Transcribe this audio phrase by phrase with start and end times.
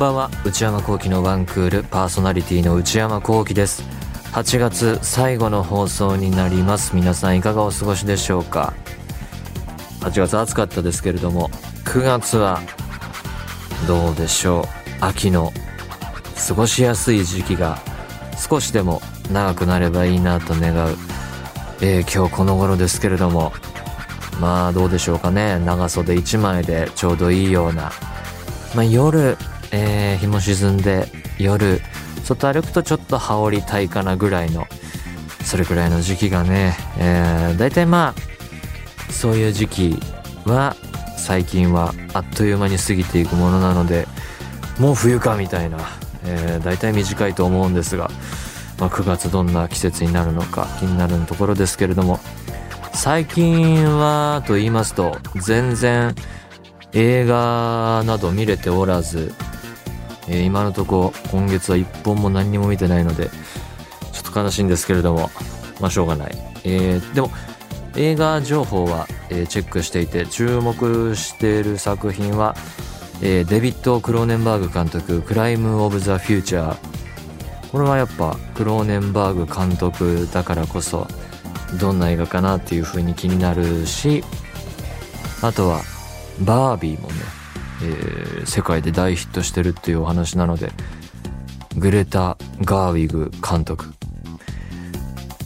[0.00, 0.30] んばんは。
[0.46, 3.82] 内山幸輝のワンクールパーソナリティの内山幸輝です。
[4.32, 6.96] 8月最後の放送になります。
[6.96, 8.72] 皆さんいかがお過ごしでしょうか
[10.00, 11.50] ？8月暑かったですけれども
[11.84, 12.62] 9月は
[13.86, 14.62] どうでしょ
[15.02, 15.04] う？
[15.04, 15.52] 秋の
[16.48, 17.78] 過ごしやすい時期が
[18.38, 20.96] 少しでも長くなればいいなと願う、
[21.82, 23.52] えー、今日この頃ですけれども
[24.40, 25.58] まあどうでしょうかね。
[25.58, 27.92] 長袖1枚でちょうどいいような、
[28.74, 29.36] まあ、夜、
[29.72, 31.06] えー、日も沈んで
[31.38, 31.80] 夜
[32.24, 34.66] 外歩くとちょっと羽織りたいかなぐらいの
[35.44, 39.98] それくらいの時期がね、えー、大体まあそういう時期
[40.44, 40.76] は
[41.16, 44.06] 最近はあっという間に過ぎていくものなので
[44.78, 45.78] もう冬かみたいな、
[46.24, 48.10] えー、大体短いと思うんですが、
[48.78, 52.18] まあ、9月どんな季節になるのか気になるところですけれども
[52.94, 56.14] 最近はと言いますと全然
[56.92, 59.32] 映画など見れておらず、
[60.30, 63.28] えー、今のとこ今月は一本も何にも見てないので
[64.12, 65.30] ちょっと悲しいんですけれども
[65.80, 67.30] まあしょうがない、えー、でも
[67.96, 72.54] 映画情報は、えー、チェックしていて注目している作品は
[73.22, 76.76] えー、デビッド・クローネンバーグ監督「クライム・オブ・ザ・フューチャー」
[77.70, 81.06] これはやっぱクローネンバーグ監督だからこそ
[81.78, 84.24] どんな映画かなっていう風に気になるし
[85.42, 85.82] あとは
[86.40, 87.14] バービーもね、
[87.82, 90.70] えー、世界で大ヒットしてるっていうお話なので
[91.76, 93.86] グレタ・ガーウィグ監督。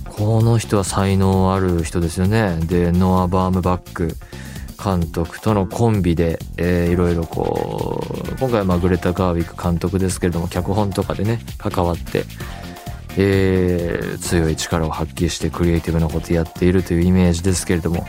[0.04, 2.58] この人は才能ある人ですよね。
[2.66, 4.16] でノア・バームバック
[4.82, 12.24] 監督とのコンビで、いろいろこう今回はまあグレタ・ガーウィック監督ですけれども脚本とかでね関わって、
[13.16, 18.06] えー、強い力を発揮してクリエイティブなことやっているというイメージですけれども、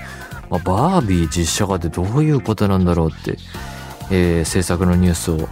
[0.49, 3.37] まあ、バービー実写化ってどういうことなんだろうって、
[4.11, 5.49] えー、制作のニュースを、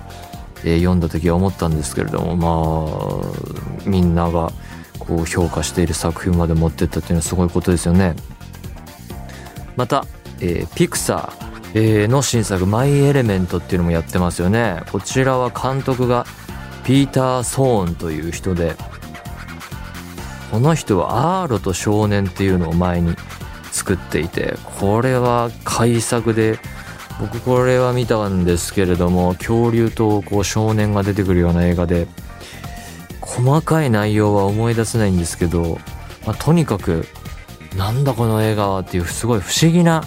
[0.64, 4.52] えー、読んだ時は思ったんですけれどもまあみんなが
[5.00, 8.16] こう評価している作品まで持ってったっていうのはすごいことですよね。
[9.76, 10.06] また
[10.44, 16.26] えー、ピクサー、えー、の新作「マイ・エレメント」っていうのもやってますよねこちらは監督が
[16.84, 18.76] ピーター・ソーンという人で
[20.52, 23.16] この人は「アーロと少年」っていうのを前に
[23.72, 26.60] 作っていてこれは改作で
[27.20, 32.08] 僕これは見たんですけれども恐竜とこう少年が出てくるような映画で
[33.22, 35.80] 細かい内容は思い出せないんですけど、
[36.26, 37.06] まあ、とにかく
[37.76, 40.04] なんだこの映画はっていうすごい不思議な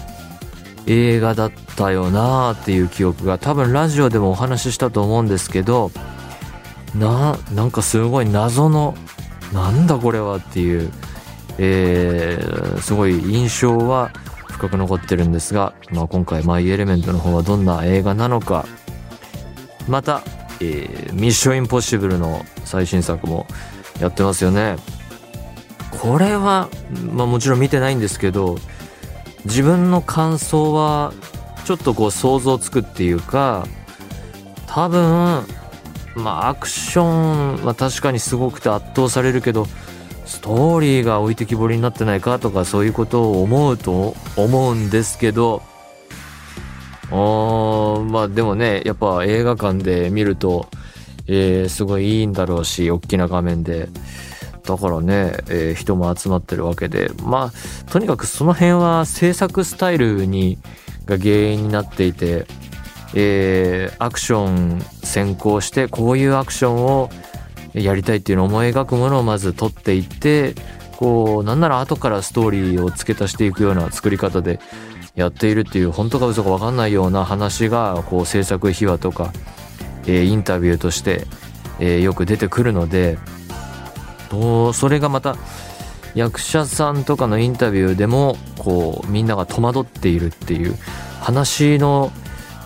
[0.87, 5.91] 映画だったよなーっていう記憶が多分ラジオでもお話ししたと思うんですけど
[6.95, 8.95] ななんかすごい謎の
[9.53, 10.93] なんだこれはっていう、
[11.59, 14.11] えー、すごい印象は
[14.57, 18.67] 深く残ってるんですが、まあ、今回「マイ・エレメント」の方はどんな映画なのか。
[19.87, 20.23] また、
[20.61, 23.47] えー、ミッション・インポッシブルの最新作も
[24.01, 24.77] やってますよね。
[26.03, 26.69] これは、
[27.13, 28.59] まあ、もちろん見てないんですけど
[29.45, 31.13] 自分の感想は
[31.65, 33.67] ちょっとこう想像つくっていうか
[34.67, 35.47] 多分
[36.15, 39.67] まあアクションは確かにすごくて圧倒されるけど
[40.47, 45.61] トーリーが置いてきぼりになってないかとかそういうことを思うと思うんですけど
[47.11, 50.69] あまあでもねやっぱ映画館で見ると、
[51.27, 53.89] えー、すごいいいんだろうし大きな画面で。
[54.63, 57.13] だからね、えー、人も集まってるわけで。
[57.23, 60.59] まあとにかくその辺は制作スタイルに
[61.07, 62.47] が原因になっていて、
[63.15, 67.11] えー、アクション先行してこういうアクションを
[67.83, 70.55] やりたいっていうのを思い描くものをまず撮っていって
[70.97, 74.61] こうなんなら後からストーリーを付け足していくような作り方で
[75.15, 79.33] やっているっていう本当か嘘か分かんないような話がこう制作秘話とか、
[80.07, 81.27] えー、インタビューとして、
[81.81, 83.19] えー、よく出てくるので
[84.31, 85.37] とそれがまた
[86.15, 90.75] 役者さんとかのインタビューでもこうみんなが戸惑っているっていう
[91.21, 92.11] 話の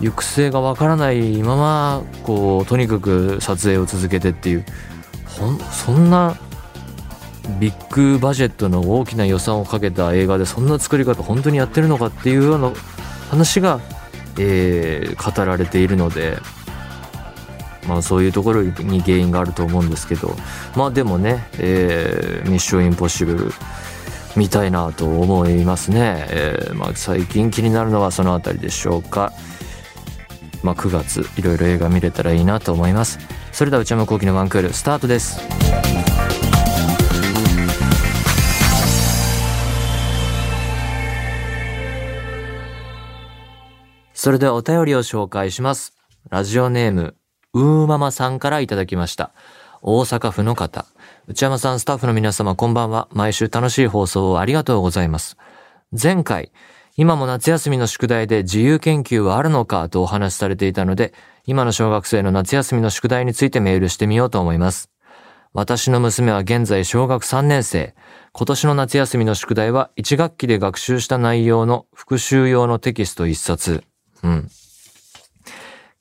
[0.00, 4.64] 行く末がわからないままこうとにかく撮影を続けてっていう
[5.38, 6.36] ほんそんな
[7.58, 12.72] ビッグバジェットの大きな予算をかけた映画でそんな作り方本当にやってるのかっていうような
[13.30, 13.80] 話が、
[14.38, 16.38] えー、語られているので
[17.88, 20.36] まあ、そういうところに原因があると思うんですけど
[20.76, 23.52] まあでもね、えー、ミッションインポッシブル
[24.36, 29.32] 見たいなと思いますね、えー、まあ、最近気になるのはその辺りでしょうか、
[30.62, 33.18] まあ、9月いろいろ映画見れたらいいなと思います
[33.52, 35.40] それでは内山昂輝のワンクールスタートです
[44.12, 45.94] それではお便りを紹介します
[46.28, 47.16] ラジオネーム
[47.52, 49.32] うーママさんからいただきました。
[49.82, 50.86] 大阪府の方。
[51.26, 53.08] 内山さん、スタッフの皆様、こんばんは。
[53.12, 55.36] 毎週楽しい放送をありがとうございます。
[56.00, 56.52] 前回、
[56.96, 61.14] 今も夏休みの宿題で自由研究はあるのかとお話しされていたので、
[61.46, 64.90] 今の小学生の夏休みの宿題についてメールしてみようと思います。
[65.52, 67.94] 私の娘は現在小学3年生。
[68.32, 73.82] 今年の夏休みの宿題は1学期で学習した内容の復習用のテキスト1冊。
[74.22, 74.48] うん。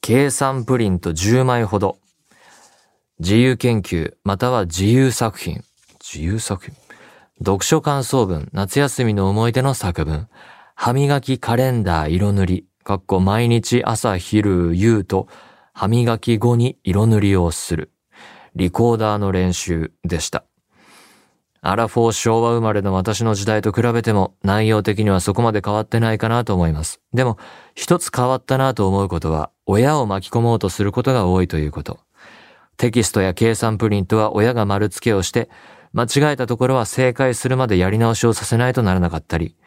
[0.02, 1.98] 計算プリント10枚ほど。
[3.20, 5.64] 自由研究、または自由作品。
[6.00, 6.76] 自由作品。
[7.40, 10.28] 読書感想文、夏休みの思い出の作文。
[10.82, 12.66] 歯磨きカレンダー色塗り。
[12.86, 15.28] かっこ毎日朝昼夕と
[15.74, 17.92] 歯磨き後に色塗りをする。
[18.56, 20.46] リコーダーの練習でした。
[21.60, 27.02] アラフォー昭和生まれの私の時代と比べても内容的にはそこまで変わってないかなと思います。
[27.14, 27.38] でも、
[27.76, 32.00] 一つ変わったなと思うことは、親を巻き込もうとすることが多いということ。
[32.78, 35.50] テキストや計算プリントは親が丸付けをして、
[35.92, 39.58] 間違えたところは正解するまでやり直しをさせないとならなかったり、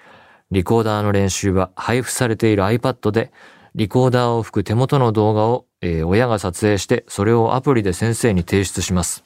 [0.53, 3.33] リコーダーの練習は配布されている iPad で、
[3.75, 9.25] リコーダーを吹く手元の動画を、えー、親が撮影して、それをアプリで先生に提出します。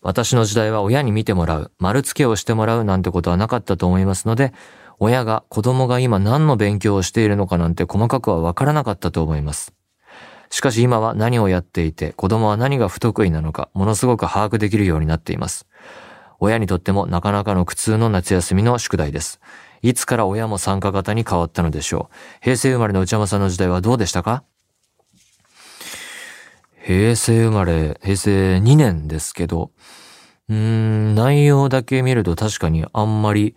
[0.00, 4.52] 私の時代は親に見てもらう、丸付けをしてもらうなんてことはなかったと思いますので、
[5.00, 9.74] 親が子供が今何の勉強をしているのかなんて細かくはわからなかったと思います。
[10.50, 15.66] しかし今は何をやっていて、子供は何が不得意なのか、ものすごく把握できるようになっています。
[16.38, 19.40] 親にとってもなかなかの苦痛の夏休みの宿題です。
[19.82, 22.14] いつから親も参加型に変わったのでしょう。
[22.40, 24.44] 平成生まれの内山さんの時代はどうでしたか？
[26.82, 29.70] 平成生まれ、平成2年ですけど、
[30.48, 33.54] うん、内容だけ見ると確かにあんまり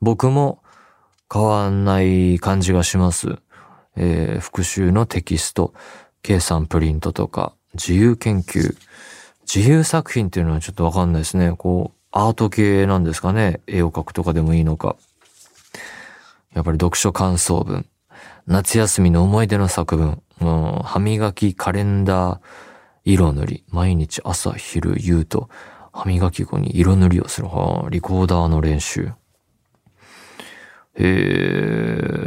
[0.00, 0.62] 僕も
[1.32, 3.38] 変わんない感じがします。
[3.96, 5.72] えー、復習のテキスト、
[6.22, 8.76] 計算プリントとか、自由研究、
[9.52, 11.54] 自由作品っていうのはちょっとわかんないですね。
[11.56, 13.60] こう、アート系なんですかね？
[13.66, 14.96] 絵を描くとかでもいいのか。
[16.56, 17.84] やっぱり読書感想文。
[18.46, 20.22] 夏休みの思い出の作文。
[20.40, 20.48] う
[20.78, 22.40] ん、歯磨き、カレンダー、
[23.04, 23.64] 色塗り。
[23.68, 25.50] 毎日朝、昼、夕と、
[25.92, 27.48] 歯磨き後に色塗りをする。
[27.48, 29.02] はリコーダーの練習。
[29.02, 29.12] へ
[30.94, 31.04] え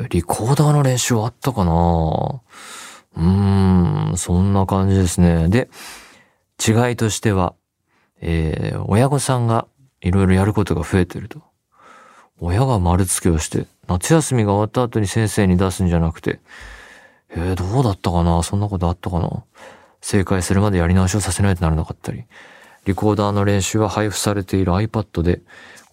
[0.04, 1.72] ー、リコーダーの練習あったかな？
[1.72, 5.50] うーん、そんな感じですね。
[5.50, 5.72] で、
[6.64, 7.56] 違いとしては、
[8.22, 9.68] えー、親御さんが
[10.02, 11.42] いろいろやることが増えてると。
[12.40, 16.40] 親が丸付けをして、夏休みが終わった後に先生に出すんじゃなくて、
[17.30, 18.42] えー、どうだったかな？
[18.44, 19.44] そんなことあったかな？
[20.02, 22.24] 正解するまでやり直しをさせないとならなかったり。
[22.86, 25.42] リコーダーの練習は配布されている iPad で、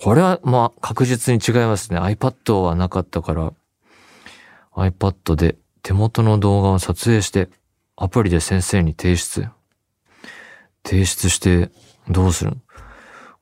[0.00, 1.98] これはまあ確実に違いますね。
[1.98, 3.52] iPad はなかったから、
[4.75, 7.48] iPad で手元の動画を撮影して
[7.96, 9.48] アプリで先生に提出。
[10.84, 11.70] 提出して
[12.08, 12.56] どうする？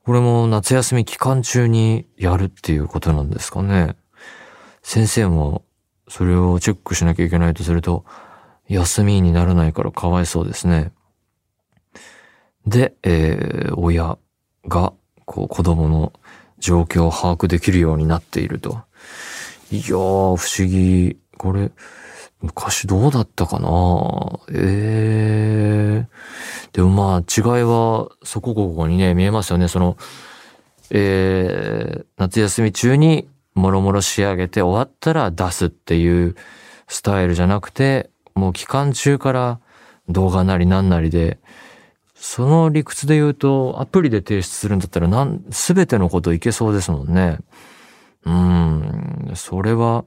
[0.05, 3.95] これも夏休み期間中にやるっていうことなんですかね。
[4.83, 5.63] 先生も
[6.07, 8.05] それをチェックしなきゃいけないとすると、
[8.67, 10.91] 休みにならないからかわいそうですね。
[12.67, 14.19] で、えー、親
[14.67, 14.93] が、
[15.25, 16.13] こう、子供の
[16.59, 18.81] 状況を把握できるようになっていると。
[19.71, 21.17] いやー、不思議。
[21.37, 21.71] これ、
[22.41, 24.39] 昔どうだったかな？
[24.51, 29.67] ええー、でもまあ、違いは、そこここにね、見えますよね。
[29.67, 29.97] その、
[30.91, 36.35] えー、夏休み中にもろもろ仕上げて終わったら出すっていう
[36.87, 39.59] スタイルじゃなくて、もう期間中から
[40.09, 41.39] 動画なりなんなりで、
[42.13, 47.39] その理屈で言うと、アプリで提出するんだったら、なん、すべてのこといけそうですもんね。
[48.25, 50.05] うん、それは、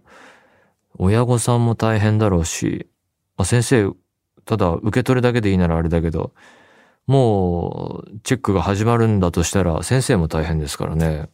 [0.98, 2.88] 親御さんも大変だろうし、
[3.36, 3.92] まあ、先生、
[4.44, 6.32] ただ受け取るだけでいいならあれだけど、
[7.06, 11.30] もう、チェックが始まるんだとしたら、先生も大変ですからね。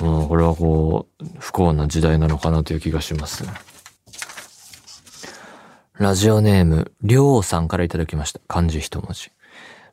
[0.00, 3.44] うん、これはこう、不幸な時代なのかなという気がします。
[5.98, 8.40] ラジオネーム、りょうさんからいただきました。
[8.48, 9.30] 漢字一文字。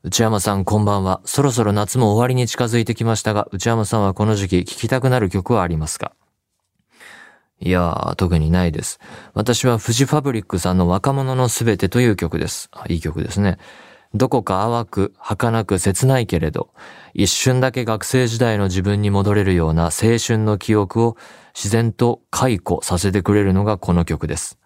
[0.04, 1.20] 内山さんこんばんは。
[1.26, 6.14] そろそろ夏も終わりに近づいてきましたが、内山さんはこの時期聴きたくなる曲はありますか？
[7.62, 9.00] いやー、特にないです。
[9.34, 12.70] 私はフジファブリックさんの若者のすべてという曲です。
[12.88, 13.58] いい曲ですね。
[14.14, 16.70] どこか淡く、儚く切ないけれど、
[17.14, 21.18] 一瞬だけ学生時代の自分に戻れるような青春の記憶を
[21.54, 24.58] 自然と解雇させてくれるのがこの曲です。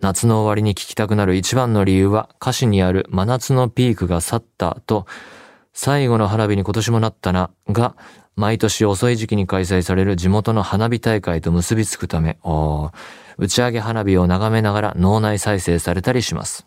[0.00, 5.06] 夏の終わりに聴きたくなる一番の理由は歌詞にある真夏のピークが去ったと、
[5.82, 7.96] 最後の花火に今年もなったな、が、
[8.36, 16.66] 毎年遅い時期に開催される地元の花火大会と結びつくため、打ち上げ花火を眺めながら脳内再生されたりします。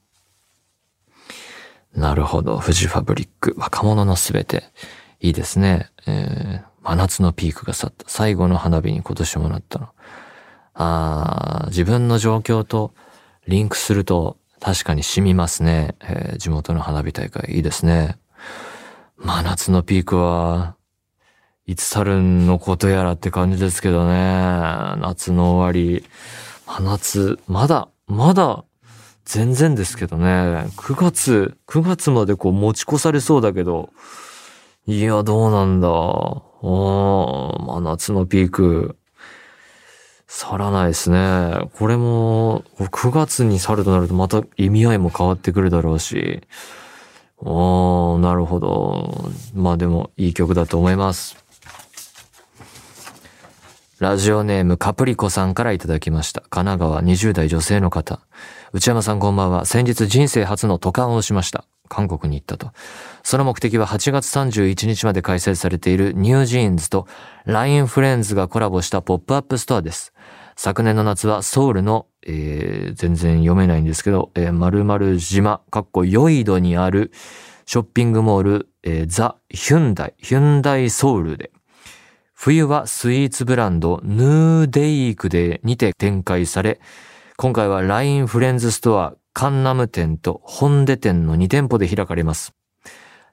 [1.96, 2.60] なるほど。
[2.60, 3.54] 富士ファブリック。
[3.56, 4.64] 若者のすべて。
[5.20, 5.92] いいですね。
[6.08, 8.06] えー、真夏のピークが去った。
[8.08, 9.90] 最後の花火に今年もなったの。
[10.74, 12.96] あー自分の状況と
[13.46, 15.94] リンクすると確かに染みますね。
[16.02, 17.54] えー、地元の花火大会。
[17.54, 18.18] いいですね。
[19.24, 20.76] 真夏のピークは、
[21.66, 24.14] いつ去るのことやらって感じですけどね。
[25.00, 26.04] 夏の終わり。
[26.68, 28.66] 真夏、まだ、まだ
[29.24, 30.26] 全然ですけどね。
[30.76, 33.92] 9月、9月までこう持ち越されそうだけど、
[34.88, 35.88] いや、どうなんだ。
[35.90, 38.98] おー、まあ夏のピーク、
[40.28, 41.70] 去らないですね。
[41.78, 46.42] これも、9月に去るとなるとまた意味合いも変わってくるだろうし、
[47.46, 49.32] おー、なるほど。
[49.54, 51.44] まあでも、いい曲だと思います。
[54.00, 56.42] ラジオネームカプリコさんからいただきました。
[56.42, 58.20] 神奈川20代女性の方。
[58.74, 59.66] 内山さんこんばんは。
[59.66, 61.66] 先日人生初の渡韓をしました。
[61.90, 62.72] 韓国に行ったと。
[63.24, 67.08] その目的は8月31日まで開催されているニュージーンズと
[67.46, 70.14] LINE フレンズがコラボしたポップアップストアです。
[70.56, 77.12] 昨年の夏はソウルの、えー、全然読めないんですけど、えー、〇〇島、かっこヨイドにある
[77.66, 81.52] ショッピングモール、えー、ザ・ヒュンダイ、ヒュンダイソウルで
[82.34, 86.82] 冬はスイーツブランド NUDAKE でにて展開され、
[87.38, 92.54] 今回は LINE フレンズストアカンナム店と本出店の2店舗で開かれます。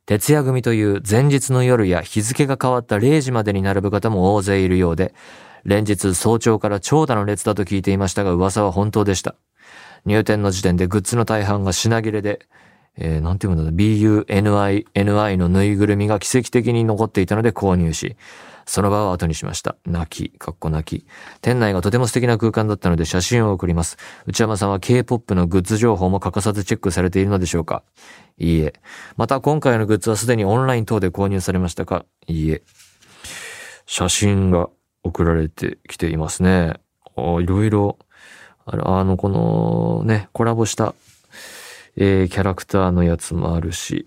[0.06, 5.12] 徹夜組という前日の夜や日付が変わった0時までに並ぶ方も大勢いるようで、
[5.64, 9.34] 連日早朝から長蛇の列だと聞いていましたが噂は本当でした。
[10.06, 12.46] 入店の時点でグッズの大半が品切れで、
[12.96, 18.16] えー、なんていうんだ、BUNI、NI のぬいぐるみが奇跡的に残っていたので購入し、
[18.66, 19.76] その場を後にしました。
[19.84, 21.06] 泣き、かっこ泣き。
[21.40, 23.96] 店内がとても素敵な空間だったので写真を送ります。
[24.26, 27.82] 内山さんは K-POP のグッズ情報も欠かさずチェックされているのでしょうか？
[28.38, 28.74] いいえ。
[29.16, 32.04] また今回のグッズはすでにオンライン等で購入されましたか？
[32.26, 32.62] いいえ。
[33.86, 34.68] 写真が
[35.02, 36.74] 送られてきていますね。
[37.16, 37.98] いろいろ、
[38.66, 40.94] あの、このね、コラボした、
[41.96, 44.06] えー、キャラクターのやつもあるし、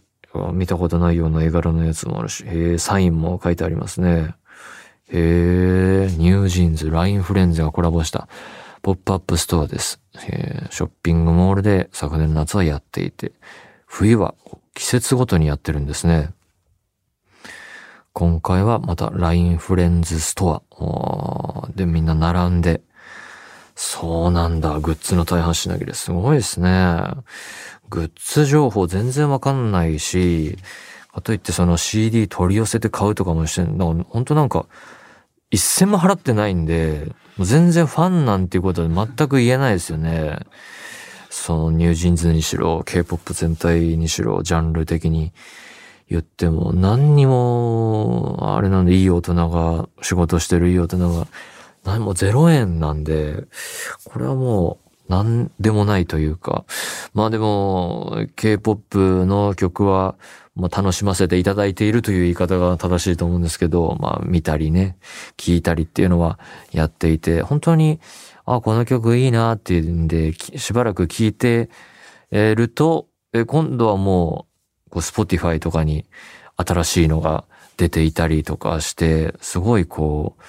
[0.53, 4.35] 見たことないような絵柄のやつもあるし、えー、サインも書いてありますね。
[5.09, 8.27] へえ、 NewJeans、LINE FRIENDS がコラボした
[8.81, 10.01] ポップアップストアです。
[10.27, 13.31] えショッピングモールで昨年夏はやっていて、
[13.85, 14.33] 冬は
[14.73, 16.31] 季節ごとにやってるんですね。
[18.13, 21.69] 今回はまた LINE FRIENDS ストア。
[21.75, 22.81] でみんな並んで、
[23.75, 26.69] そうなんだ、グッズの大半品切れすごいですね。
[27.89, 30.59] グッズ情報全然わかんないし、
[31.11, 34.67] かといってその CD 取り寄せて買うとかもしてんだか、本当なんか、
[35.49, 40.37] 一銭も払ってないんで、全然ファンなんていうことは全く言えないですよね。
[41.31, 45.33] そのニュージーンズにしろ、K-POP 全体にしろ、ジャンル的に。
[46.09, 51.27] 言っても、何にも、あれなんでいい大人が、仕事してるいい大人が、
[51.83, 53.45] 何も0円なんで、
[54.05, 56.65] これはもう、何でもないというか、
[57.13, 60.15] まあでも、K-POP の曲は、
[60.55, 64.97] まあ、楽しませていただいているという言い方が正しいと思うんですけど、まあ、見たりね、
[65.35, 66.39] 聞いたりっていうのは
[66.71, 67.99] やっていて、本当に、
[68.45, 71.69] あ、この曲いいなっていうんで、しばらく聞いて
[72.31, 73.07] ると、
[73.47, 74.52] 今度はもう、
[74.93, 76.05] こう、Spotify とかに
[76.55, 77.45] 新しいのが
[77.77, 80.43] 出ていたりとかして、すごいこう、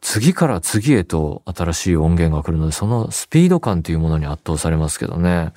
[0.00, 5.52] 次から次へと新しい音源が来るので、そのスピード感っていうものに圧倒されますけどね。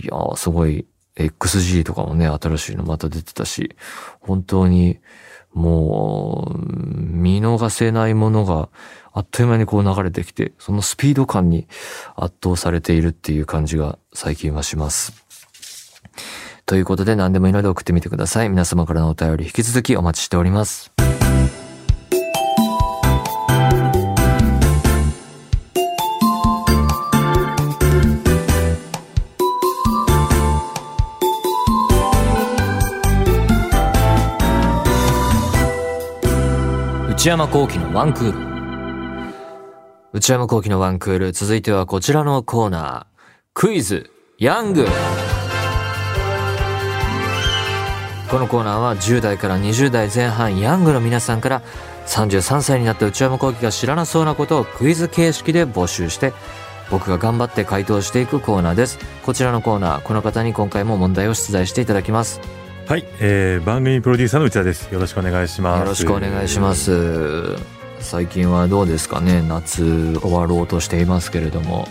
[0.00, 3.74] いやー、すごい XG とかもね、新しいのまた出てたし、
[4.20, 5.00] 本当に
[5.52, 8.68] もう、見逃せないものが
[9.12, 11.66] あっという間にこう流れてきて、そのスピード感に
[12.14, 15.31] 圧倒されているっていう感じが最近はします。
[16.72, 18.48] ということで何でもいいので送ってみてください。
[18.48, 20.90] 皆様からのお便り引き続きお待ちしております。
[37.10, 38.38] 内山幸喜のワンクール。
[40.14, 41.32] 内山幸喜のワンクール。
[41.32, 43.06] 続いてはこちらのコーナー。
[43.52, 44.86] クイズ、ヤング。
[48.32, 51.60] このコーナーは10代から20代前半ヤングの皆さんから
[52.06, 56.32] 33歳になった内山幸喜が知らなそうなことをクイズ形式で募集して
[56.90, 58.98] 僕が頑張って回答していくコーナーです。
[59.26, 62.40] こちらのコーナー、この方に今回も問題を出題していただきます。
[62.86, 64.90] はい、えー、番組プロデューサーの内田です。
[64.90, 65.80] よろしくお願いします。
[65.80, 67.58] よろしくお願いします。
[68.00, 69.42] 最近はどうですかね？
[69.42, 71.86] 夏終わろうとしていますけれども、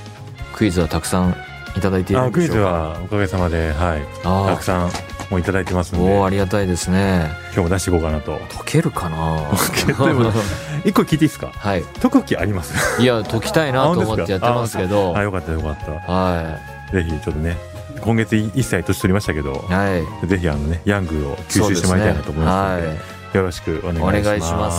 [0.54, 1.36] クイズはたくさん
[1.78, 2.72] いただいているあクイズんでしょうか？
[2.72, 4.92] はおかげさまで、はい、あたくさん
[5.32, 7.32] もういただいてますんで、おありがたいですね。
[7.54, 8.38] 日も出していこうかなと。
[8.50, 9.50] 解けるかな。
[10.84, 11.52] 一個聞いていいですか？
[11.56, 11.84] はい。
[12.02, 13.02] 解く気あります？
[13.02, 15.18] いや解きたいなと思ってやってますけど。
[15.18, 15.92] あ、よかったよかった。
[16.12, 16.58] は
[16.92, 17.56] ぜひちょっとね、
[18.02, 20.28] 今月1歳年取りましたけどい、はい。
[20.28, 22.94] ぜひあのね、ヤングを吸収してもらいたいなと思いますので、は
[23.36, 24.28] よろしくお願いしい、おます。
[24.28, 24.72] 願いしま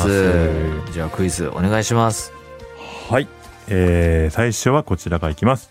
[0.87, 0.93] す。
[0.93, 2.31] じゃあクイズお願いします。
[3.09, 3.27] はい。
[3.69, 5.71] えー、最初はこちらからいきます。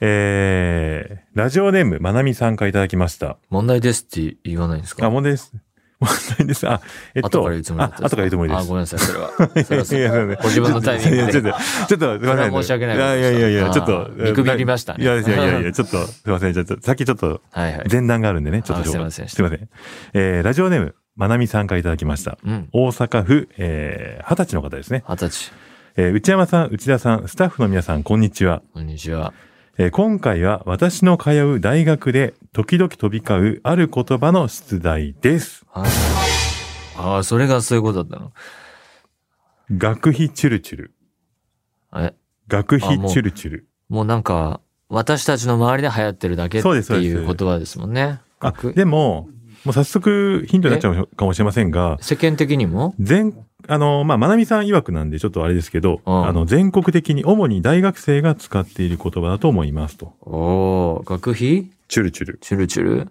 [0.00, 3.38] えー、ラジオネーム、まなみさんからいただきました。
[3.50, 5.06] 問題ですって言わないんですか？
[5.06, 5.52] あ、問題です。
[5.98, 6.68] 問題です。
[6.68, 6.80] あ、
[7.14, 8.60] えっと、後から言うつもりだったんあ後から言うつもりです。
[8.60, 9.30] あごめんなさいそれは
[9.64, 11.50] それはそういやいやいやご自分のタイミングでちょっと、
[11.88, 12.52] ちょっと、すいません。
[12.52, 16.52] 申し訳ないいやいやいやいや、ちょっと見くびりましたねいやいやいやいや、 ちょっと、すいません。
[16.52, 19.68] ちょっと、さっきちょっと、はいはい前段があるんでね、ちょっとあすいませんすいません。
[20.12, 22.36] えー、ラジオネーム、まなみさんからいただきました。
[22.44, 25.02] うん大阪府、えー、二十歳の方ですね。
[25.08, 25.52] 二十歳
[25.96, 28.60] えー、内山さん、内田さん、スタッフの皆さん、こんにちは。
[28.74, 29.32] こんにちは
[29.78, 35.66] えー今回は私の通う大学で時々飛び交うある言葉の出題です。
[35.70, 35.90] はい。
[36.96, 38.32] ああそれがそういうことだったの？
[39.76, 40.94] 学費チュルチュル。
[41.94, 42.14] え？
[42.48, 43.66] 学費チュルチュル。
[43.90, 48.20] もうなんか私たちの周りで流行ってるだけっていう言葉ですもんね。
[48.40, 49.28] あ学、でも、
[49.64, 52.94] もう早速ヒントになっちゃうかもしれませんが、世間的にも？
[52.98, 53.34] 全、
[53.68, 60.14] あの、まあ、まなみさん曰くなんでちょっとあれですけど、うんあの、全国的に主に大学生が使っている言葉だと思いますと。
[60.20, 61.66] おお学費？
[61.88, 62.38] チュルチュル。
[62.40, 63.10] チュルチュル？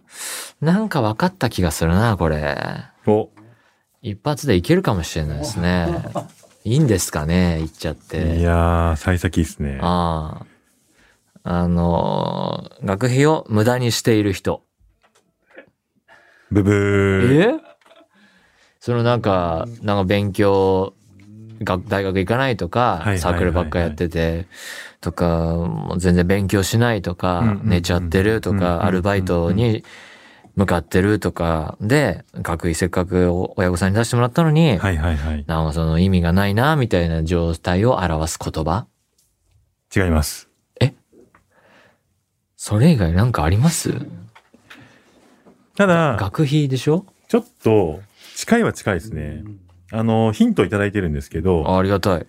[0.62, 2.58] なんか分かった気がするなこれ
[3.06, 3.30] お、
[4.02, 5.88] 一発でいけるかもしれないですね
[6.64, 9.80] いいんですかね言っちゃっていやー、幸先いいっすね。
[9.82, 10.46] ああ。
[11.48, 14.64] あのー学費を無駄にしている人。
[16.52, 17.56] ブブー。
[17.58, 17.75] え？
[18.86, 20.94] そのなんか、なんか勉強、
[21.64, 24.46] が大学行かないとかサークルばっかやってて、
[25.02, 29.84] とか、もう全然勉強しないとうんか寝ちゃってるとか、アルバイトに
[30.56, 35.44] 向かってるとか、で、学費せっかく親御さんに出してもらったのに、はいはいはい。
[35.48, 38.86] なんかその意味がないな、みたいな状態を表す言葉。
[39.96, 40.48] 違います。
[42.56, 43.96] それ以外なんかあります？
[45.76, 47.04] ただ、学費でしょ？
[47.28, 48.02] ちょっと、
[48.36, 49.44] 近いは近いですね。
[49.92, 52.28] あの、ヒントいただいてるんですけど、あありがたい。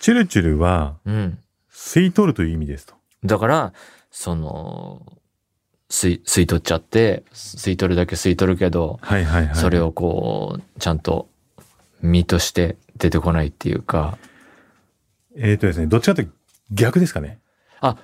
[0.00, 1.38] チュルチュルは、うん。
[1.72, 2.94] 吸い取るという意味ですと。
[3.24, 3.72] だから、
[4.10, 5.20] その、
[5.88, 9.54] 吸い、吸い取っちゃって、吸い取るだけ吸い取るけど、はいはいはい。
[9.54, 11.28] それをこう、ちゃんと
[12.02, 14.18] 身として出てこないっていうか、
[15.36, 16.32] えっ、とですね、どっちかというと
[16.72, 17.38] 逆ですかね。
[17.80, 17.96] あ、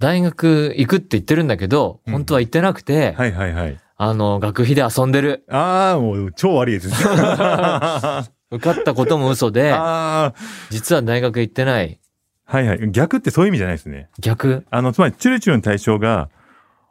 [0.00, 3.78] 大学行くって言ってるんだけど、うん本当は行ってなくて、はいはいはい。
[4.02, 5.44] あの、学費で遊んでる。
[5.50, 6.94] ああ、もう超悪いですね。
[6.96, 10.32] あ 受かったことも嘘で、 あ
[10.70, 12.00] 実は大学行ってない。
[12.48, 12.90] ー、はいはい。
[12.92, 14.08] 逆ってそういう意味じゃないですね。
[14.18, 14.64] 逆？
[14.70, 16.30] あの、つまり、チュルチュルの対象が、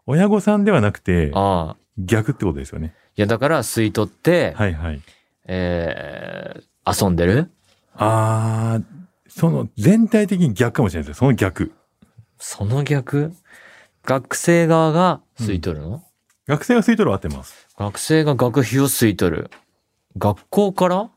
[0.05, 1.77] 親御さんではなくて、ああ。
[1.97, 2.93] 逆ってことですよね。
[3.15, 5.01] いや、だから吸い取って、はいはい。
[5.47, 7.49] えー、遊んでる？
[7.95, 8.81] ああ、
[9.27, 11.19] その、全体的に逆かもしれないですよ。
[11.21, 11.71] その逆。
[12.37, 13.33] その逆？
[14.05, 16.03] 学生側が吸い取るの、
[16.49, 17.67] 学生が吸い取るは合ってます。
[17.77, 19.51] 学生が学費を吸い取る。
[20.17, 21.09] 学校から？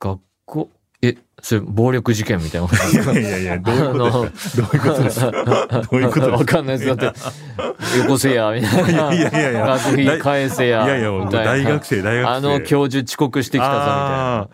[0.00, 0.70] 学校、
[1.02, 5.30] え、それ暴力事件みたいないやいやいや、どういうことですか？
[5.30, 6.96] どういうことわかんないです。
[6.96, 9.12] だって、よこせや、みたいな。
[9.12, 10.86] いやいやいや学費返せや。
[10.86, 12.34] いやいや、大学生、大学生。
[12.34, 14.48] あの教授遅刻してきたぞ、みたいな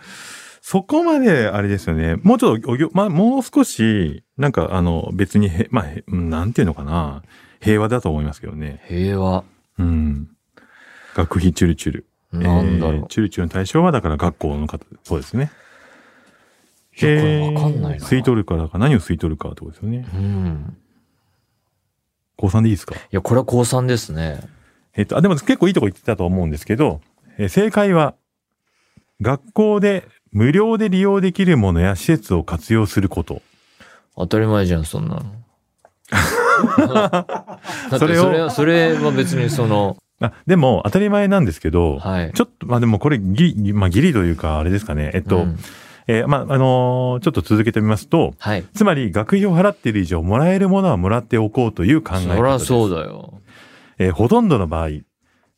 [0.61, 2.17] そこまで、あれですよね。
[2.25, 7.23] もうちょっとまあ、もう少し、なんか、あの、別にへ、まあ、なんていうのかな。
[7.61, 8.83] 平和だと思いますけどね。
[8.89, 9.45] 平和。
[9.79, 10.29] うん。
[11.15, 12.07] 学費チュルチュル。
[12.33, 13.07] なんだろうえー。
[13.07, 15.51] チュルチュルの対象は、だから学校の方、そうですね。
[16.97, 20.09] いやこれわかんないな吸い取るからか、何を吸い取るかってことですよね。
[20.15, 20.77] うん。
[22.37, 22.95] 高3でいいですか？
[22.95, 24.41] いや、これは高3ですね。
[24.97, 27.01] えっと、あ、でも結構いいとこ言ってたと思うんですけど、
[27.39, 28.15] えー正解は、
[29.21, 33.43] 学校で無料で利用できるものや施設を活用すること。
[34.17, 35.23] 当たり前じゃん、そんなの。
[36.89, 37.27] だ
[37.89, 42.33] ってそれは、それは別にその、あ、でも当たり前なんですけど、はい。
[42.35, 45.11] ちょっと、まあでもこれギリ、まあギリというかあれですかね。
[45.15, 45.59] えっと、うん
[46.07, 48.65] えーまああのーちょっと続けてみますと、はい。
[48.75, 52.39] つまり学費を払っている以上もらえるものはもらっておこうという考えそ方です。
[52.43, 53.41] りゃそうだよ。
[53.99, 54.89] えーほとんどの場合、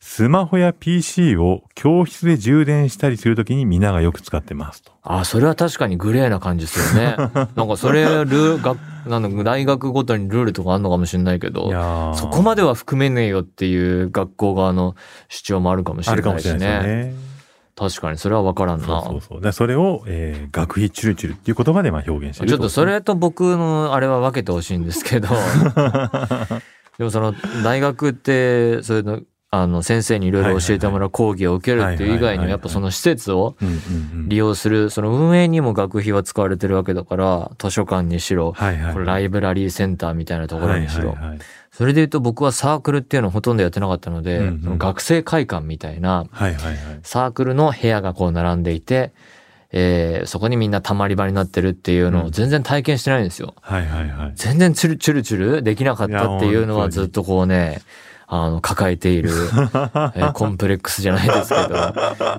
[0.09, 4.93] スマホや PC を教室で充電したりするときにみんながよく使ってますと。
[5.03, 7.17] あ、それは確かにグレーな感じですよね。
[7.55, 14.95] なんかそれ、ルー、学、なんだ、大学ごとにルールとかあんのかもしれないけいど、そこまでは含めねえよっていう学校側の
[15.27, 16.57] 主張もあるかもしあれないしね。
[16.57, 17.13] ね。
[17.75, 18.85] 確かにそれは分からんな。
[18.87, 25.27] そうそうそそれを、えー、学費チュルチュルっていう言葉でまあ表現してるちょっとそれと僕のあれは分けてほしいんですけど
[26.97, 33.55] でもその大学ってそういうのあの先生にいろいろ教えてもらう講義を受けるっていう以外にもやっぱその施設を。
[34.27, 38.53] 利用するその運営にも学費は使われてるわけだから図書館にしろ
[39.05, 41.15] ライブラリーセンターみたいなところにしろ。
[41.71, 46.25] それで言うと僕はサークルっていうのをほとんどやってなかったので、その学生会館みたいな。
[47.03, 49.11] サークルの部屋がこう並んでいて、
[49.71, 53.53] えーそこにみんな溜まり場になってるっていうのを全然体験してないんですよ。
[54.35, 57.81] 全然チュルチュルチュルできなかったっていうのはずっとこうね、
[58.29, 61.93] あの、抱えている、えーコンプレックスじゃないですけど、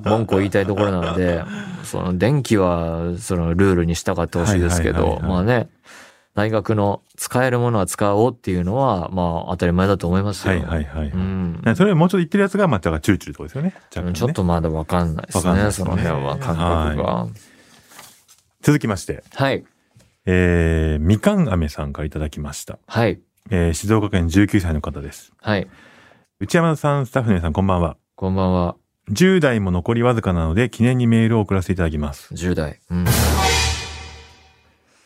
[0.04, 1.42] 文句を言いたいところなので、
[1.82, 5.70] その電気はそのルールに従ってほしいですけど、まあね、
[6.34, 10.52] 大学の使えるものは使おうっていうのは、まあ当たり前だと思いますよ。
[10.52, 11.08] はいはいはい。
[11.08, 11.60] うん。
[11.64, 14.08] ねそれもうちょっと言ってるやつが、まあ、だからチュルチュルってことですよね。
[14.08, 17.26] ねちょっとまだわかんないですね、すねその辺は感覚が。
[18.60, 19.64] 続きまして、はい。
[20.26, 22.78] えー、みかん飴さんからいただきました。
[22.86, 23.18] はい。
[23.50, 25.32] えー、静岡県19歳の方です。
[25.40, 25.66] はい。
[26.40, 27.96] 内山さん、スタッフの皆さん、こんばんは。
[28.14, 28.76] こんばんは。
[29.10, 32.32] 10代も残りわずかなので、記念にメールを送らせていただきます。
[32.34, 32.80] 10代。
[32.90, 33.04] うん。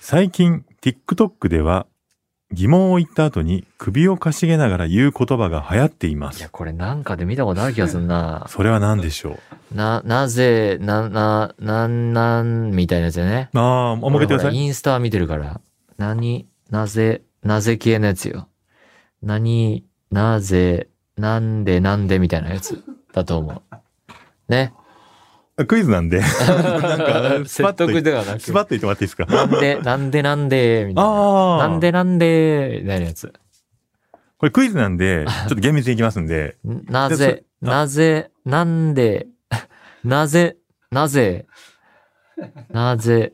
[0.01, 1.87] 最近、TikTok では、
[2.53, 6.51] 疑問を言った後に首をかしげながら言う言葉が流行っていますいや、。
[6.51, 8.45] これなんかで見たことある気がするな。
[8.51, 9.39] それは何でしょ
[9.73, 9.75] う？
[9.75, 13.49] な、なぜ、な、な、なん、なん、みたいなやつよね。
[13.55, 14.57] ああ、もう一回言ってください。
[14.57, 15.61] インスタ見てるから。
[15.97, 18.49] 何、なぜ、なぜ系のやつよ。
[19.23, 23.77] 何、なぜ、なんで、なんでみたいなやつだと思う。
[24.49, 24.73] ね。
[25.67, 26.21] クイズなんで。
[26.21, 26.29] なん
[27.43, 28.41] か、スパッ説と得ではなく。
[28.41, 29.27] スパッと言ってもらっていいですか？
[29.27, 31.59] なんで、なんで、なんで、みたいな。
[31.69, 33.33] なんで、なんで、みたいなやつ。
[34.39, 36.57] これクイズなんで、 ちょっと厳密にいきますんで。
[36.65, 39.27] なぜ、なぜ、なんで、
[40.05, 40.57] なぜ、
[40.91, 41.47] なぜ、
[42.71, 43.33] なぜ、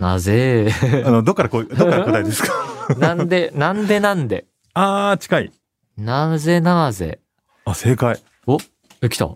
[0.00, 0.72] なぜ、
[1.04, 2.94] あの、どっからこう、どっから答えですか？
[2.98, 5.52] なんで、なんでなんで、ああ、近い。
[5.96, 7.20] なぜなぜ？
[7.64, 8.20] あ、正解。
[8.46, 8.58] お、
[9.02, 9.28] え、来た。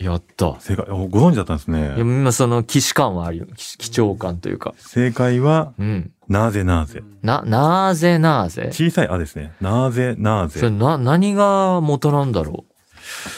[0.00, 0.60] やった。
[0.60, 0.86] 正解。
[0.90, 2.00] おご存知だったんですいや、ね。
[2.00, 3.46] 今その、騎士感はあるよ。
[3.56, 4.74] 騎騎長感というか。
[4.76, 6.10] 正解は、うん。
[6.28, 7.02] なぜなぜ。
[7.22, 8.70] な、なぜなぜ？
[8.72, 9.52] 小さいあですね。
[9.60, 10.58] なぜなぜ。
[10.60, 12.73] それな、何が元なんだろう？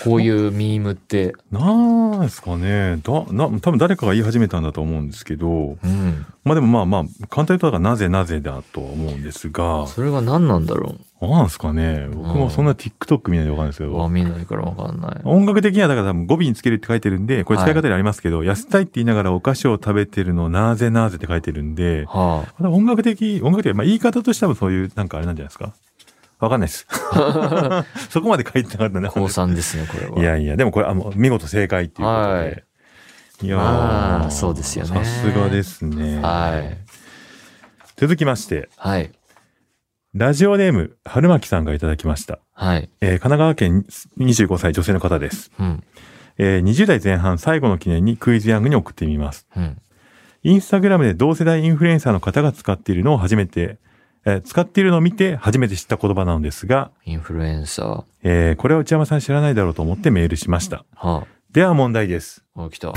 [0.04, 1.34] こういうミームって。
[1.50, 2.98] なんですかね。
[3.02, 6.26] だ、な、多分誰かが言い始めたんだと思うんですけど、うん。
[6.44, 12.08] まあでもまあまあ、簡単に言うとなぜなぜだとは思うんですが、それが何なんだろなんですかね。
[12.12, 13.88] 僕もそんな TikTok 見ないでわかんないですけう。
[13.88, 15.20] ど、わ、見ないからわかんない。
[15.24, 22.68] 音楽的にはだから多分語尾につけるって書いてるんで、これ使い方でありますけど、痩せたいって言いながらお菓子を食べてるのなぜなぜって書いてるんで、はあ。
[22.68, 25.72] 音楽的、音楽的、まあ言い方としてはそういうなんかあれなんじゃないですか。
[26.38, 26.86] わかんないです。
[28.10, 29.08] そこまで書いてなかったね。
[29.10, 30.18] 高3ですね、これは。
[30.20, 32.32] いやいや、でもこれ、あの、見事正解っていうことで。
[32.32, 32.62] はい
[33.42, 33.58] いや
[34.24, 36.20] あそうですよねさすがですね。
[36.22, 36.78] はい。
[37.96, 39.12] 続きまして、はい。
[40.14, 42.38] ラジオネーム、春巻さんがいただきました。
[42.54, 42.88] はい。
[43.02, 43.84] えー神奈川県
[44.18, 45.50] 25歳女性の方です。
[45.60, 45.84] うん。
[46.38, 49.46] えー20代前半最後の記念にクイズヤングに送ってみます。
[49.54, 49.76] うん。
[50.42, 53.76] インスタグラムで同世代インフルエンサーの方が使っているのを初めて、
[54.28, 58.04] えー使っているのを見て初めて知った言葉なのですが、インフルエンサー。
[58.24, 60.84] えーこれは内山さん知らないだろうと思ってメールしました。
[60.94, 62.44] はでは問題です。
[62.56, 62.64] あ。
[62.64, 62.92] あ、来た。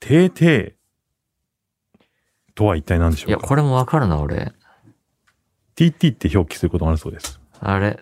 [0.00, 0.72] てーてー
[2.54, 3.48] とは一体何でしいや、ょうか？
[3.48, 4.52] これもわかるな、俺。
[5.76, 7.38] ?TT って表記することがあるそうです。
[7.60, 8.00] あれ、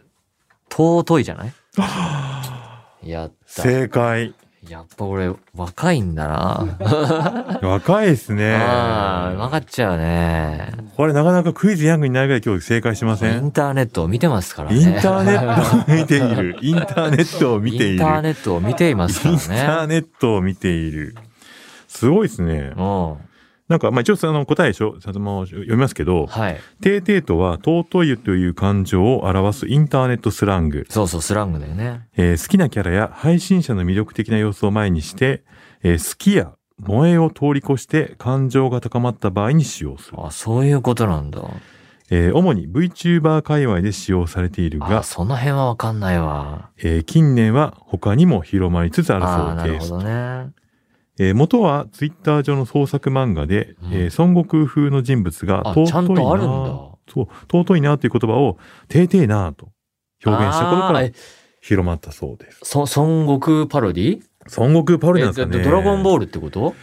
[0.71, 1.53] 尊いじゃない？
[3.11, 3.63] やった。
[3.63, 4.33] 正解。
[4.69, 7.59] やっぱ俺、若いんだな。
[7.63, 8.55] 若いですね。
[8.57, 10.73] ああ、分かっちゃうね。
[10.97, 13.39] これなかなかクイズヤングになるぐらい今日正解しません？
[13.39, 14.77] インターネットを見てますからね。
[14.77, 16.59] インターネットを見ている。
[16.63, 17.93] インターネットを見ている。
[17.93, 19.95] インターネットを見ていますかインターらね。
[19.95, 21.15] ネットを見ている。
[21.89, 22.73] すごいですね。
[22.77, 23.15] うん。
[23.75, 26.61] なんか、まあ、一応その答えでしょ、ちゃんともう読みますけど、はい。
[26.81, 30.87] てーてーとは尊いという感情を表すインターネットスラング。
[30.89, 32.07] そうそう、スラングだよね。
[32.17, 35.43] えー好きなキャラや配信者の魅力的な様子を前にして、
[35.83, 40.19] えー好きや萌えを通り越して感情が高まった場合に使用する。
[40.25, 41.41] あ、そういうことなんだ。
[42.11, 46.71] えー主に VTuber 界隈で使用されているあ、が、その辺はわかんないわ。
[46.79, 49.91] えー近年は他にも広まりつつあるそうです。
[49.91, 50.03] なるほど
[50.47, 50.53] ね。
[51.19, 53.93] えー元はツイッター上の創作漫画で、うん。
[53.93, 56.49] えー孫悟空風の人物があ尊いなちゃんとあるんだ。
[57.07, 59.69] そう、尊いなという言葉を、てーてーなと
[60.25, 61.09] 表現したことから
[61.61, 62.61] 広まったそうです。
[62.63, 64.23] そ、孫悟空パロディ？
[64.57, 65.63] 孫悟空パロディなんですかね。
[65.63, 66.75] ドラゴンボールってこと？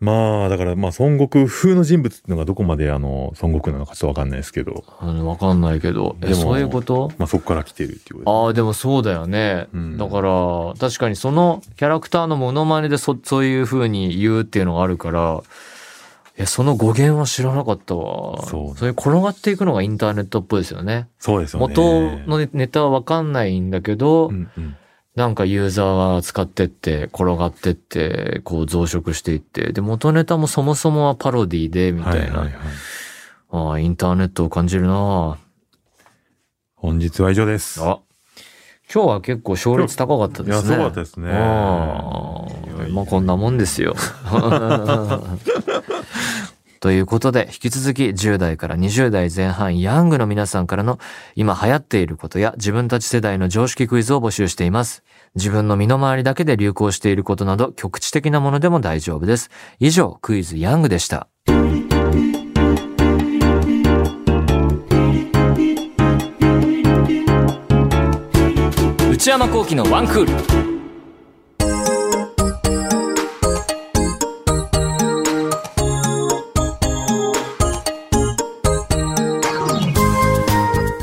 [0.00, 6.14] まあ、だから、まあ、孫悟空風の人物っていうのがどこまであの、孫悟空なのかちょっとわかんないですけど、あのわかんないけど。
[6.22, 7.10] え、そういうこと？
[7.18, 9.66] まあ、そこから来てるっていうことああ、でもそうだよね。
[9.72, 15.42] うんだから、確かにそのキャラクターのモノマネでそそういう風に言うっていうのがあるから、
[16.36, 18.46] え、その語源は知らなかったわ。
[18.46, 21.08] そうそういう転がっていくのがインターネットっぽいですよね。
[21.18, 21.74] そうですよね。
[21.74, 24.76] 元のネネタはわかんないんだけど、うんうん。
[25.18, 32.20] なんかユーザーが使ってって、転がってって、こう増殖していって、で、元ネタもそもそもはパロディで、みたいな。
[32.20, 32.54] はいはいはい。
[33.50, 35.36] ああ、インターネットを感じるな
[36.76, 37.82] 本日は以上です。
[37.82, 37.98] あ。
[38.94, 40.68] 今日は結構勝率高かったですね。
[40.68, 42.46] いやすごかったですねあ
[42.90, 43.96] まあこんなもんですよ。
[46.80, 50.98] ということで、引き続き10代から20代前半ヤングの皆さんからの
[51.34, 55.02] 今流行っていることや自分たち世代の常識クイズを募集しています。
[55.34, 59.50] 自分の身の回りだけで流行していることなど局地的なものでも大丈夫です。
[59.80, 61.28] 以上、クイズヤングでした。
[69.10, 70.77] 内山幸喜のワンクール。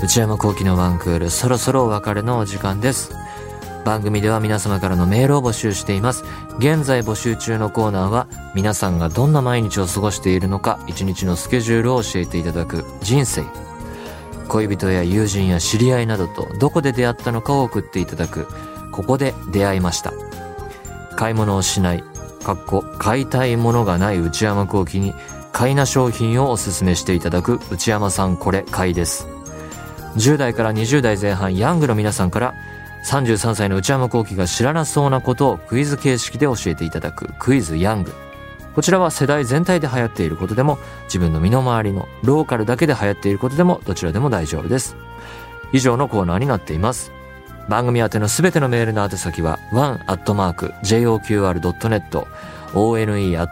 [0.05, 3.11] 内山幸喜のワンクール、そろそろお別れのお時間です。
[3.85, 6.23] 番組では皆様からのメールを募集しています。
[6.59, 13.45] 現在募集中のコーナーは、皆さんがどんな毎日を過ごしているのか、一日のスケジュールを教えていただく人生。
[14.47, 18.47] 恋人や友人や知り合いなどとどこで出会ったのかを送っていただく、
[18.91, 20.13] ここで出会いました。
[21.15, 22.03] 買い物をしない、
[22.43, 25.15] かっこ買いたいものがない内山幸喜に、
[25.51, 29.34] 買いな商品をおすすめしていただく内山さんこれ買いです。
[30.15, 32.55] 10代から20代前半ヤングの皆さんから
[33.05, 38.13] 33歳の内山幸喜が知らなそうなことをクイズ形式で教えていただくクイズヤング。
[38.73, 44.97] こちらは世代全体で流行っていることでも自分の身の回りのローカルだけで流行っていることでもどちらでも大丈夫です。
[45.71, 47.11] 以上のコーナーになっています。
[47.69, 50.27] 番組宛てのすべてのメールの宛先は one.joqr.net
[52.73, 53.45] one.joqr.net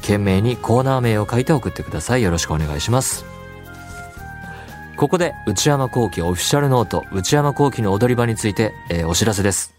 [0.00, 2.22] 懸命にコーナー名を書いて送ってください。
[2.22, 3.29] よろしくお願いします。
[5.00, 9.72] ここで内山幸喜オフィシャルノート内山幸喜の踊り場について、えーお知らせです。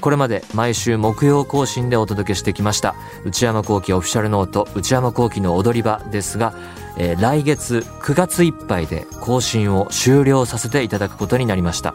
[0.00, 2.94] これまで毎週木曜更新でお届けしてきました
[3.26, 6.54] 内山幸喜オフィシャルノート内山幸喜の踊り場ですが、
[6.96, 11.94] えー来月9月いっぱいで更新を終了させていただくことになりました。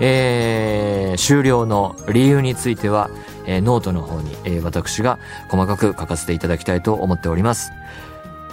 [0.00, 3.10] えー終了の理由については、
[3.44, 5.18] えーノートの方に、えー私が
[5.50, 7.72] 細かく書かせていただきたいと思っております。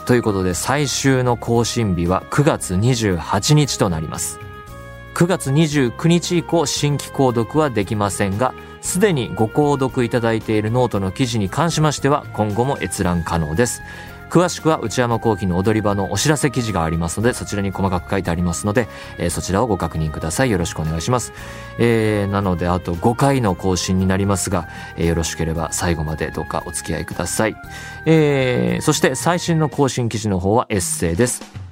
[0.05, 4.39] ということで最終の更新日は9月28日となります。
[5.15, 13.81] 9月29日以降新規購読はできませんが、すでにご購読いただいているノートの記事に関しましては今後も閲覧可能です。
[14.29, 20.51] 詳しくは内山幸喜の踊り場のお知らせ記事がありますので、そちらに細かく書いてありますので、えーそちらをご確認ください。
[20.51, 21.33] よろしくお願いします。
[21.79, 27.55] えーなので、あと5回の更新になりますが、えーよろしければ最後までどうかお付き合いください。
[28.05, 31.64] えーそして最新の更新記事の方はエッセイです。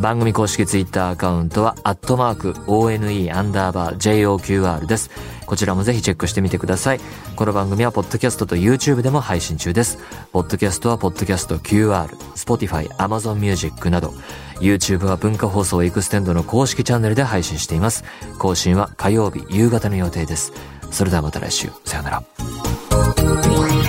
[0.00, 5.10] 番組公式ツイッターアカウントは、アットマーク、ONE アンダーバー JOQR です。
[5.44, 7.00] こちらもぜひチェックしてみてください。
[7.36, 9.98] この番組は、ポッドキャストと YouTube でも配信中です。
[10.32, 14.14] ポッドキャストは、ポッドキャスト QR、Spotify、Amazon Music など、
[14.60, 18.04] YouTube は文化放送エクステンドの公式チャンネルで配信しています。
[18.38, 20.52] 更新は火曜日夕方の予定です。
[20.90, 21.68] それではまた来週。
[21.84, 23.79] さよなら。